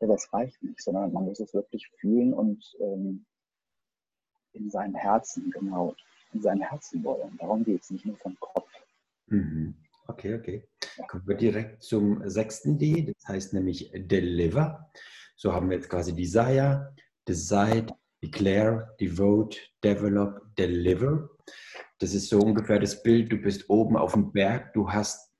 ja, 0.00 0.06
das 0.06 0.32
reicht 0.32 0.62
nicht, 0.62 0.80
sondern 0.82 1.12
man 1.12 1.24
muss 1.24 1.40
es 1.40 1.54
wirklich 1.54 1.88
fühlen 1.98 2.34
und 2.34 2.76
ähm, 2.80 3.24
in 4.52 4.70
seinem 4.70 4.94
Herzen, 4.94 5.50
genau, 5.50 5.94
in 6.32 6.42
seinem 6.42 6.62
Herzen 6.62 7.04
wollen. 7.04 7.36
Darum 7.38 7.64
geht 7.64 7.82
es, 7.82 7.90
nicht 7.90 8.06
nur 8.06 8.16
vom 8.16 8.36
Kopf. 8.40 8.68
Mhm. 9.26 9.74
Okay, 10.08 10.34
okay. 10.34 10.68
Ja. 10.96 11.06
Kommen 11.06 11.26
wir 11.26 11.36
direkt 11.36 11.82
zum 11.82 12.28
sechsten 12.28 12.78
D, 12.78 13.12
das 13.12 13.28
heißt 13.28 13.54
nämlich 13.54 13.90
Deliver. 13.94 14.90
So 15.36 15.52
haben 15.52 15.68
wir 15.68 15.76
jetzt 15.76 15.90
quasi 15.90 16.14
Desire, 16.14 16.94
Decide, 17.28 17.94
Declare, 18.22 18.94
Devote, 19.00 19.58
Develop, 19.82 20.54
Deliver. 20.56 21.28
Das 21.98 22.14
ist 22.14 22.28
so 22.28 22.40
ungefähr 22.40 22.78
das 22.78 23.02
Bild, 23.02 23.32
du 23.32 23.38
bist 23.38 23.70
oben 23.70 23.96
auf 23.96 24.12
dem 24.12 24.32
Berg, 24.32 24.72
du 24.74 24.90
hast 24.90 25.32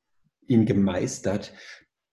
ihn 0.47 0.65
gemeistert, 0.65 1.53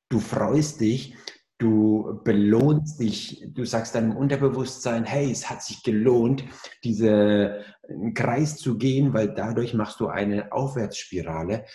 du 0.10 0.20
freust 0.20 0.82
dich, 0.82 1.16
du 1.58 2.22
belohnst 2.24 3.00
dich, 3.00 3.46
du 3.48 3.64
sagst 3.64 3.96
deinem 3.96 4.18
Unterbewusstsein, 4.18 5.06
hey, 5.06 5.32
es 5.32 5.50
hat 5.50 5.64
sich 5.64 5.84
gelohnt, 5.84 6.44
diesen 6.84 7.64
Kreis 8.14 8.58
zu 8.58 8.78
gehen, 8.78 9.14
weil 9.14 9.34
dadurch 9.34 9.74
machst 9.74 10.00
du 10.00 10.08
eine 10.08 10.52
Aufwärtsspirale. 10.52 11.66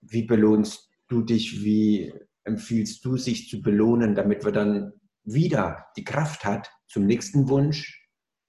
Wie 0.00 0.22
belohnst 0.22 0.90
du 1.08 1.22
dich, 1.22 1.64
wie 1.64 2.14
empfiehlst 2.44 3.04
du 3.04 3.16
sich 3.16 3.48
zu 3.48 3.60
belohnen, 3.60 4.14
damit 4.14 4.44
wir 4.44 4.52
dann 4.52 4.92
wieder 5.24 5.86
die 5.96 6.04
Kraft 6.04 6.44
hat 6.44 6.70
zum 6.86 7.06
nächsten 7.06 7.48
Wunsch, 7.48 8.06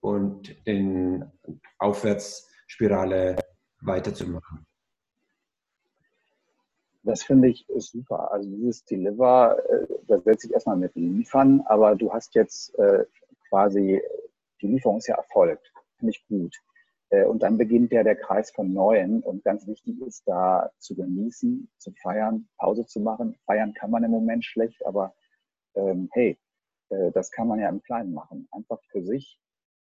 und 0.08 0.50
in 0.66 1.26
Aufwärtsspirale 1.80 3.36
weiterzumachen. 3.82 4.66
Das 7.04 7.24
finde 7.24 7.48
ich 7.48 7.66
super. 7.78 8.32
Also 8.32 8.50
dieses 8.50 8.84
Deliver, 8.84 9.58
äh, 9.70 9.88
da 10.08 10.20
setze 10.20 10.48
ich 10.48 10.54
erstmal 10.54 10.76
mit 10.76 10.94
liefern, 10.96 11.62
aber 11.68 11.96
du 11.96 12.12
hast 12.12 12.36
jetzt 12.36 12.78
äh, 12.78 13.06
quasi, 13.48 14.02
die 14.62 14.68
Lieferung 14.68 14.98
ist 14.98 15.08
ja 15.08 15.16
erfolgt. 15.16 15.72
Finde 15.98 16.12
ich 16.12 16.28
gut. 16.28 16.54
Äh, 17.10 17.24
und 17.26 17.44
dann 17.44 17.58
beginnt 17.58 17.94
ja 17.94 18.04
der 18.04 18.18
Kreis 18.18 18.52
von 18.52 18.74
Neuen 18.74 19.24
und 19.24 19.44
ganz 19.44 19.66
wichtig 19.68 20.02
ist 20.02 20.28
da 20.28 20.70
zu 20.80 20.96
genießen, 20.96 21.70
zu 21.78 21.92
feiern, 22.02 22.50
Pause 22.58 22.86
zu 22.86 23.00
machen. 23.00 23.38
Feiern 23.46 23.74
kann 23.74 23.92
man 23.92 24.04
im 24.04 24.12
Moment 24.12 24.44
schlecht, 24.44 24.86
aber 24.86 25.14
ähm, 25.76 26.10
hey, 26.12 26.38
äh, 26.90 27.12
das 27.12 27.32
kann 27.32 27.48
man 27.48 27.60
ja 27.60 27.70
im 27.70 27.82
Kleinen 27.82 28.14
machen. 28.14 28.48
Einfach 28.52 28.82
für 28.92 29.04
sich 29.04 29.40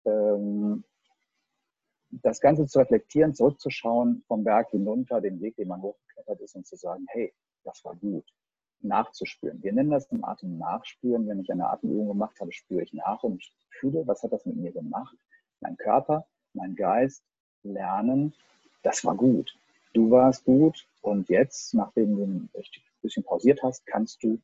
ähm, 0.04 0.84
das 2.12 2.40
Ganze 2.40 2.66
zu 2.66 2.78
reflektieren, 2.78 3.34
zurückzuschauen, 3.34 4.22
vom 4.28 4.44
Berg 4.44 4.70
hinunter, 4.70 5.20
den 5.20 5.40
Weg, 5.40 5.56
den 5.56 5.68
man 5.68 5.80
hochgeklettert 5.80 6.40
ist 6.40 6.54
und 6.54 6.66
zu 6.66 6.76
sagen, 6.76 7.06
hey, 7.08 7.32
das 7.64 7.84
war 7.84 7.96
gut, 7.96 8.24
nachzuspüren. 8.80 9.62
Wir 9.62 9.72
nennen 9.72 9.90
das 9.90 10.06
im 10.12 10.24
Atem 10.24 10.58
nachspüren. 10.58 11.26
Wenn 11.26 11.40
ich 11.40 11.50
eine 11.50 11.70
Atemübung 11.70 12.08
gemacht 12.08 12.38
habe, 12.40 12.52
spüre 12.52 12.82
ich 12.82 12.92
nach 12.92 13.22
und 13.22 13.42
fühle, 13.70 14.06
was 14.06 14.22
hat 14.22 14.32
das 14.32 14.44
mit 14.44 14.56
mir 14.56 14.72
gemacht. 14.72 15.16
Mein 15.60 15.76
Körper, 15.76 16.26
mein 16.52 16.74
Geist, 16.74 17.24
Lernen, 17.62 18.34
das 18.82 19.04
war 19.04 19.14
gut. 19.14 19.56
Du 19.94 20.10
warst 20.10 20.44
gut 20.44 20.86
und 21.00 21.28
jetzt, 21.28 21.74
nachdem 21.74 22.16
du 22.16 22.24
ein 22.24 22.50
bisschen 23.00 23.22
pausiert 23.24 23.62
hast, 23.62 23.86
kannst 23.86 24.22
du 24.22 24.38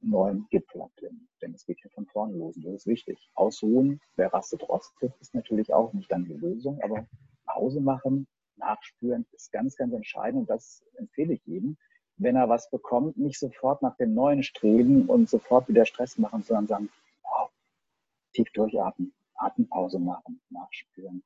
neuen 0.00 0.46
Gipfel 0.50 0.82
abklimmen. 0.82 1.28
Denn 1.42 1.54
es 1.54 1.64
geht 1.64 1.80
hier 1.80 1.90
von 1.90 2.06
vorne 2.06 2.36
los 2.36 2.56
und 2.56 2.64
das 2.64 2.74
ist 2.74 2.86
wichtig. 2.86 3.30
Ausruhen, 3.34 4.00
wer 4.16 4.32
rastet, 4.32 4.68
rostet, 4.68 5.12
ist 5.20 5.34
natürlich 5.34 5.72
auch 5.72 5.92
nicht 5.92 6.10
dann 6.10 6.24
die 6.24 6.34
Lösung, 6.34 6.80
aber 6.82 7.06
Pause 7.46 7.80
machen, 7.80 8.26
nachspüren 8.56 9.26
ist 9.32 9.52
ganz, 9.52 9.76
ganz 9.76 9.92
entscheidend 9.92 10.42
und 10.42 10.50
das 10.50 10.84
empfehle 10.96 11.34
ich 11.34 11.44
jedem. 11.46 11.76
Wenn 12.16 12.36
er 12.36 12.48
was 12.48 12.70
bekommt, 12.70 13.16
nicht 13.16 13.38
sofort 13.38 13.80
nach 13.82 13.96
dem 13.96 14.14
Neuen 14.14 14.42
streben 14.42 15.08
und 15.08 15.28
sofort 15.28 15.68
wieder 15.68 15.86
Stress 15.86 16.18
machen, 16.18 16.42
sondern 16.42 16.66
sagen, 16.66 16.90
wow, 17.22 17.50
tief 18.34 18.50
durchatmen, 18.52 19.14
Atempause 19.34 19.98
machen, 19.98 20.40
nachspüren. 20.50 21.22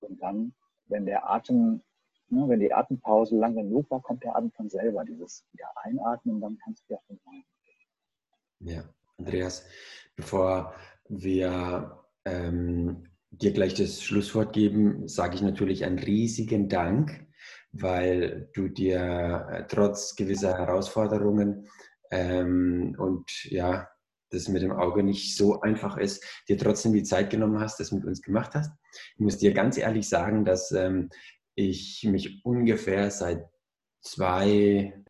Und 0.00 0.22
dann, 0.22 0.54
wenn 0.86 1.04
der 1.04 1.28
Atem, 1.28 1.82
ne, 2.28 2.48
wenn 2.48 2.60
die 2.60 2.72
Atempause 2.72 3.36
lang 3.36 3.56
genug 3.56 3.90
war, 3.90 4.00
kommt 4.00 4.22
der 4.22 4.36
Atem 4.36 4.52
von 4.52 4.70
selber. 4.70 5.04
Dieses 5.04 5.44
wieder 5.52 5.68
einatmen, 5.82 6.40
dann 6.40 6.58
kannst 6.58 6.84
du 6.84 6.90
wieder 6.90 7.02
von 7.08 7.18
neuem 7.26 7.44
ja, 8.60 8.84
Andreas, 9.16 9.66
bevor 10.16 10.74
wir 11.08 12.04
ähm, 12.24 13.04
dir 13.30 13.52
gleich 13.52 13.74
das 13.74 14.02
Schlusswort 14.02 14.52
geben, 14.52 15.08
sage 15.08 15.36
ich 15.36 15.42
natürlich 15.42 15.84
einen 15.84 15.98
riesigen 15.98 16.68
Dank, 16.68 17.26
weil 17.72 18.50
du 18.54 18.68
dir 18.68 19.46
äh, 19.50 19.64
trotz 19.68 20.16
gewisser 20.16 20.56
Herausforderungen 20.56 21.68
ähm, 22.10 22.96
und 22.98 23.30
ja, 23.44 23.88
das 24.30 24.48
mit 24.48 24.62
dem 24.62 24.72
Auge 24.72 25.02
nicht 25.02 25.36
so 25.36 25.60
einfach 25.60 25.96
ist, 25.96 26.24
dir 26.48 26.58
trotzdem 26.58 26.92
die 26.92 27.02
Zeit 27.02 27.30
genommen 27.30 27.60
hast, 27.60 27.80
das 27.80 27.92
mit 27.92 28.04
uns 28.04 28.20
gemacht 28.22 28.54
hast. 28.54 28.72
Ich 29.14 29.20
muss 29.20 29.38
dir 29.38 29.52
ganz 29.52 29.78
ehrlich 29.78 30.08
sagen, 30.08 30.44
dass 30.44 30.70
ähm, 30.72 31.08
ich 31.54 32.04
mich 32.08 32.44
ungefähr 32.44 33.10
seit 33.10 33.46
zwei, 34.00 35.04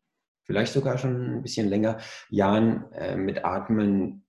vielleicht 0.49 0.73
sogar 0.73 0.97
schon 0.97 1.35
ein 1.35 1.41
bisschen 1.43 1.69
länger 1.69 1.99
Jahren 2.31 2.91
äh, 2.93 3.15
mit 3.15 3.45
Atmen 3.45 4.25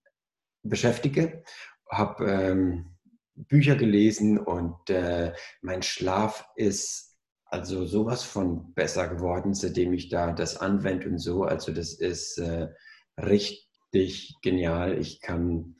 beschäftige, 0.62 1.42
habe 1.90 2.30
ähm, 2.30 2.98
Bücher 3.34 3.74
gelesen 3.74 4.36
und 4.36 4.90
äh, 4.90 5.32
mein 5.62 5.82
Schlaf 5.82 6.46
ist 6.56 7.16
also 7.46 7.86
sowas 7.86 8.22
von 8.22 8.74
besser 8.74 9.08
geworden, 9.08 9.54
seitdem 9.54 9.94
ich 9.94 10.10
da 10.10 10.32
das 10.32 10.58
anwende 10.58 11.08
und 11.08 11.16
so. 11.16 11.44
Also 11.44 11.72
das 11.72 11.94
ist 11.94 12.36
äh, 12.36 12.68
richtig 13.16 14.36
genial. 14.42 14.98
Ich 14.98 15.22
kann, 15.22 15.76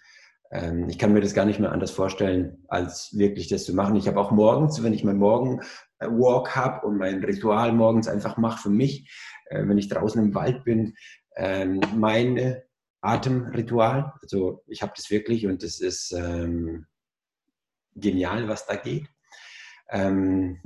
ähm, 0.51 0.89
ich 0.89 0.99
kann 0.99 1.13
mir 1.13 1.21
das 1.21 1.35
gar 1.35 1.45
nicht 1.45 1.61
mehr 1.61 1.73
anders 1.73 1.91
vorstellen, 1.91 2.65
als 2.69 3.17
wirklich 3.17 3.49
das 3.49 3.65
zu 3.65 3.75
machen. 3.75 3.97
Ich 3.97 4.09
habe 4.09 4.21
auch 4.21 4.31
morgens, 4.31 4.83
wenn 4.83 4.93
ich 4.93 5.05
meinen 5.05 5.19
Morgenwalk 5.19 6.57
habe 6.57 6.87
und 6.87 6.97
mein 6.97 7.23
Ritual 7.23 7.73
morgens 7.73 8.09
einfach 8.09 8.37
mache 8.37 8.63
für 8.63 8.71
mich, 8.71 9.11
äh, 9.47 9.67
wenn 9.67 9.79
ich 9.79 9.89
draußen 9.89 10.23
im 10.23 10.35
Wald 10.35 10.65
bin, 10.65 10.95
ähm, 11.37 11.81
mein 11.95 12.61
Atemritual. 13.01 14.13
Also 14.23 14.63
ich 14.67 14.83
habe 14.83 14.93
das 14.97 15.11
wirklich 15.11 15.47
und 15.47 15.63
das 15.63 15.81
ist 15.81 16.13
ähm, 16.13 16.87
genial, 17.95 18.49
was 18.49 18.67
da 18.67 18.77
geht. 18.77 19.09
Ähm, 19.89 20.61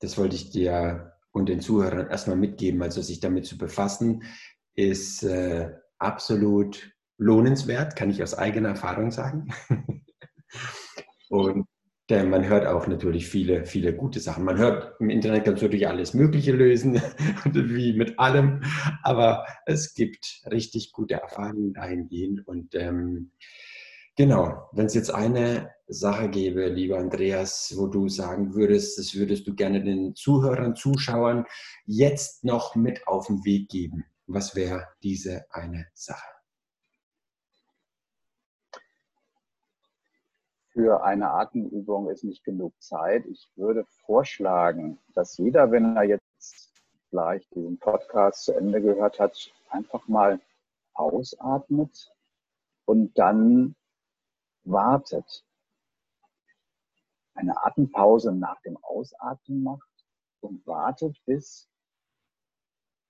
das 0.00 0.16
wollte 0.16 0.36
ich 0.36 0.50
dir 0.50 1.12
und 1.32 1.48
den 1.48 1.60
Zuhörern 1.60 2.08
erstmal 2.08 2.36
mitgeben. 2.36 2.82
Also 2.82 3.02
sich 3.02 3.20
damit 3.20 3.46
zu 3.46 3.58
befassen, 3.58 4.24
ist 4.74 5.22
äh, 5.22 5.74
absolut 5.98 6.90
lohnenswert, 7.20 7.94
kann 7.96 8.10
ich 8.10 8.22
aus 8.22 8.34
eigener 8.34 8.70
Erfahrung 8.70 9.10
sagen. 9.10 9.52
und 11.28 11.66
äh, 12.08 12.24
man 12.24 12.48
hört 12.48 12.66
auch 12.66 12.86
natürlich 12.86 13.28
viele, 13.28 13.64
viele 13.64 13.94
gute 13.94 14.20
Sachen. 14.20 14.44
Man 14.44 14.58
hört 14.58 14.94
im 15.00 15.10
Internet 15.10 15.44
kannst 15.44 15.62
du 15.62 15.66
natürlich 15.66 15.86
alles 15.86 16.14
Mögliche 16.14 16.52
lösen, 16.52 17.00
wie 17.44 17.92
mit 17.92 18.18
allem, 18.18 18.62
aber 19.02 19.46
es 19.66 19.94
gibt 19.94 20.42
richtig 20.50 20.92
gute 20.92 21.14
Erfahrungen 21.14 21.74
dahingehend. 21.74 22.46
Und 22.48 22.74
ähm, 22.74 23.32
genau, 24.16 24.68
wenn 24.72 24.86
es 24.86 24.94
jetzt 24.94 25.14
eine 25.14 25.70
Sache 25.88 26.30
gäbe, 26.30 26.68
lieber 26.68 26.98
Andreas, 26.98 27.74
wo 27.76 27.86
du 27.86 28.08
sagen 28.08 28.54
würdest, 28.54 28.98
das 28.98 29.14
würdest 29.14 29.46
du 29.46 29.54
gerne 29.54 29.82
den 29.82 30.14
Zuhörern, 30.14 30.74
Zuschauern 30.74 31.44
jetzt 31.84 32.44
noch 32.44 32.74
mit 32.76 33.06
auf 33.06 33.26
den 33.26 33.44
Weg 33.44 33.68
geben, 33.68 34.04
was 34.26 34.56
wäre 34.56 34.86
diese 35.02 35.44
eine 35.50 35.86
Sache? 35.92 36.39
Für 40.72 41.02
eine 41.02 41.30
Atemübung 41.30 42.08
ist 42.08 42.24
nicht 42.24 42.44
genug 42.44 42.72
Zeit. 42.80 43.26
Ich 43.26 43.50
würde 43.56 43.84
vorschlagen, 44.06 44.98
dass 45.14 45.36
jeder, 45.36 45.70
wenn 45.70 45.96
er 45.96 46.04
jetzt 46.04 46.72
vielleicht 47.08 47.52
diesen 47.54 47.78
Podcast 47.78 48.44
zu 48.44 48.52
Ende 48.52 48.80
gehört 48.80 49.18
hat, 49.18 49.52
einfach 49.70 50.06
mal 50.06 50.40
ausatmet 50.94 52.12
und 52.84 53.18
dann 53.18 53.74
wartet. 54.64 55.44
Eine 57.34 57.64
Atempause 57.64 58.32
nach 58.32 58.60
dem 58.62 58.76
Ausatmen 58.82 59.62
macht 59.62 59.88
und 60.40 60.66
wartet, 60.66 61.16
bis 61.26 61.68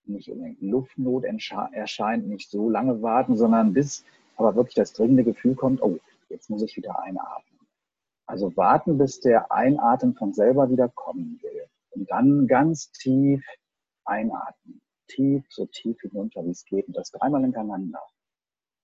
nicht 0.05 0.31
unbedingt 0.31 0.61
Luftnot 0.63 1.25
erscheint, 1.25 2.27
nicht 2.27 2.51
so 2.51 2.69
lange 2.71 3.03
warten, 3.03 3.37
sondern 3.37 3.73
bis 3.73 4.05
aber 4.37 4.55
wirklich 4.55 4.75
das 4.75 4.93
dringende 4.93 5.25
Gefühl 5.25 5.55
kommt, 5.55 5.83
oh, 5.83 5.99
jetzt 6.31 6.49
muss 6.49 6.63
ich 6.63 6.77
wieder 6.77 6.99
einatmen. 7.01 7.50
Also 8.31 8.57
warten, 8.57 8.97
bis 8.97 9.19
der 9.19 9.51
Einatmen 9.51 10.15
von 10.15 10.33
selber 10.33 10.71
wieder 10.71 10.89
kommen 10.89 11.41
will. 11.43 11.67
Und 11.91 12.09
dann 12.13 12.47
ganz 12.47 12.93
tief 12.93 13.45
einatmen. 14.05 14.81
Tief, 15.09 15.45
so 15.51 15.67
tief 15.67 16.01
hinunter, 16.01 16.45
wie 16.45 16.51
es 16.51 16.65
geht. 16.65 16.87
Und 16.87 16.97
das 16.97 17.11
dreimal 17.11 17.43
hintereinander. 17.43 18.01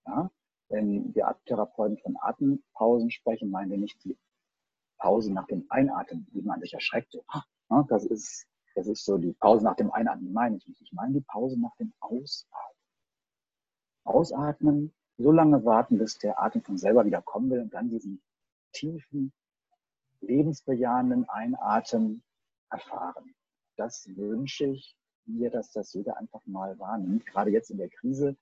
Ja? 0.05 0.33
Wenn 0.69 1.15
wir 1.15 1.29
Atemtherapeuten 1.29 1.97
von 1.99 2.17
Atempausen 2.21 3.13
sprechen, 3.13 3.53
meinen 3.53 3.71
wir 3.71 3.79
nicht 3.79 4.03
die 4.03 4.19
Pause 4.99 5.33
nach 5.33 5.47
dem 5.47 5.65
Einatmen, 5.69 6.27
wie 6.33 6.43
man 6.43 6.61
sich 6.61 6.75
erschreckt. 6.75 7.17
Ja, 7.71 7.85
das, 7.89 8.05
ist, 8.05 8.49
das 8.75 8.89
ist 8.89 9.05
so 9.05 9.17
die 9.17 9.33
Pause 9.35 9.65
nach 9.65 9.77
dem 9.77 9.93
Einatmen, 9.93 10.33
meine 10.33 10.57
ich 10.57 10.67
nicht. 10.67 10.83
Ich 10.83 10.93
meine 10.93 11.13
die 11.13 11.25
Pause 11.25 11.57
nach 11.61 11.77
dem 11.77 11.93
Ausatmen. 12.01 12.49
Ausatmen, 14.03 14.93
so 15.19 15.31
lange 15.31 15.65
warten, 15.65 15.99
bis 15.99 16.19
der 16.19 16.43
Atem 16.43 16.63
von 16.63 16.79
selber 16.79 17.07
wieder 17.07 17.23
kommen 17.23 17.49
will 17.51 17.61
und 17.61 17.73
dann 17.73 17.89
diesen 17.89 18.21
tiefen, 18.73 19.33
lebensbejahenden 20.21 21.29
Einatmen 21.29 22.23
erfahren. 22.71 23.35
Das 23.77 24.09
wünsche 24.17 24.67
ich 24.67 24.97
mir, 25.27 25.51
dass 25.51 25.73
das 25.73 25.93
jeder 25.93 26.17
einfach 26.17 26.41
mal 26.47 26.79
wahrnimmt. 26.79 27.27
Gerade 27.27 27.51
jetzt 27.51 27.71
in 27.71 27.79
der 27.79 27.91
Krise 27.91 28.37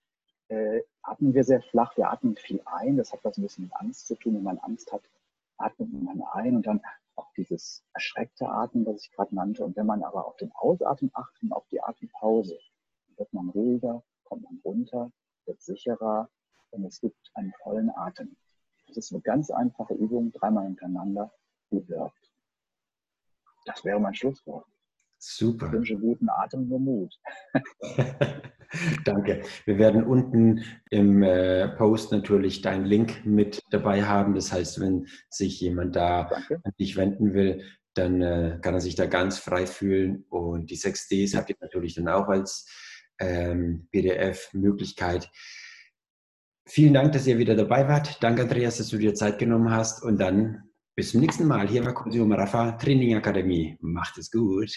äh, 0.49 0.83
atmen 1.03 1.35
wir 1.35 1.45
sehr 1.45 1.63
flach, 1.63 1.97
wir 1.97 2.11
atmen 2.11 2.37
viel 2.37 2.61
ein. 2.67 2.97
Das 2.97 3.13
hat 3.13 3.21
was 3.25 3.39
ein 3.39 3.43
bisschen 3.43 3.65
mit 3.65 3.75
Angst 3.77 4.07
zu 4.07 4.15
tun. 4.17 4.37
Wenn 4.37 4.43
man 4.43 4.59
Angst 4.59 4.93
hat, 4.93 5.03
atmet 5.57 5.93
man 5.93 6.23
ein 6.33 6.57
und 6.57 6.67
dann 6.67 6.81
auch 7.17 7.33
dieses 7.37 7.85
erschreckte 7.93 8.49
Atmen, 8.49 8.85
das 8.85 9.03
ich 9.03 9.13
gerade 9.13 9.35
nannte. 9.35 9.65
Und 9.65 9.77
wenn 9.77 9.87
man 9.87 10.03
aber 10.03 10.27
auf 10.27 10.37
den 10.37 10.53
Ausatmen 10.53 11.11
achtet 11.15 11.43
und 11.43 11.53
auf 11.53 11.67
die 11.69 11.81
Atempause, 11.81 12.59
wird 13.17 13.33
man 13.33 13.49
ruhiger, 13.51 14.03
kommt 14.25 14.43
man 14.43 14.61
runter, 14.65 15.13
wird 15.47 15.63
sicherer 15.63 16.29
und 16.71 16.85
es 16.85 17.01
gibt 17.01 17.31
einen 17.35 17.53
vollen 17.63 17.91
Atem. 17.91 18.37
Das 18.95 19.07
ist 19.07 19.13
eine 19.13 19.23
ganz 19.23 19.51
einfache 19.51 19.95
Übung, 19.95 20.33
dreimal 20.33 20.65
hintereinander, 20.65 21.33
die 21.71 21.87
wirkt. 21.89 22.31
Das 23.67 23.85
wäre 23.85 23.99
mein 23.99 24.15
Schlusswort. 24.15 24.67
Super. 25.19 25.67
Ich 25.67 25.73
wünsche 25.73 25.97
guten 25.97 26.29
Atem 26.29 26.71
und 26.71 26.85
Mut. 26.85 27.19
Danke. 29.05 29.43
Wir 29.65 29.79
werden 29.79 30.05
unten 30.05 30.65
im 30.91 31.23
äh, 31.23 31.69
Post 31.69 32.13
natürlich 32.13 32.61
deinen 32.61 32.85
Link 32.85 33.25
mit 33.25 33.63
dabei 33.71 34.05
haben. 34.05 34.35
Das 34.35 34.53
heißt, 34.53 34.81
wenn 34.81 35.07
sich 35.31 35.61
jemand 35.61 35.97
da 35.97 36.25
Danke. 36.25 36.61
an 36.63 36.73
dich 36.79 36.97
wenden 36.97 37.33
will, 37.33 37.65
dann 37.95 38.21
äh, 38.21 38.59
kann 38.61 38.75
er 38.75 38.81
sich 38.81 38.97
da 38.97 39.07
ganz 39.07 39.39
frei 39.39 39.67
fühlen. 39.67 40.25
Und 40.29 40.71
die 40.71 40.77
6Ds 40.77 41.37
habt 41.37 41.51
ihr 41.51 41.57
natürlich 41.61 41.95
dann 41.95 42.09
auch 42.09 42.29
als 42.29 42.69
ähm, 43.19 43.89
PDF-Möglichkeit. 43.93 45.31
Vielen 46.67 46.95
Dank, 46.95 47.13
dass 47.13 47.27
ihr 47.27 47.39
wieder 47.39 47.55
dabei 47.55 47.87
wart. 47.89 48.23
Danke, 48.23 48.43
Andreas, 48.43 48.79
dass 48.79 48.89
du 48.89 48.97
dir 48.97 49.15
Zeit 49.15 49.39
genommen 49.39 49.71
hast. 49.71 50.03
Und 50.03 50.19
dann 50.19 50.63
bis 50.97 51.11
zum 51.13 51.21
nächsten 51.21 51.47
Mal 51.47 51.69
hier 51.69 51.85
bei 51.85 51.93
Consumer 51.93 52.39
Rafa 52.39 52.73
Training 52.73 53.17
Akademie. 53.17 53.77
Macht 53.81 54.17
es 54.17 54.31
gut. 54.31 54.73